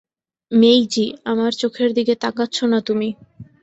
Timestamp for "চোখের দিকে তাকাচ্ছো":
1.53-2.63